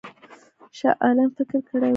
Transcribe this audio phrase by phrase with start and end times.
[0.77, 1.89] شاه عالم فکر کړی وو.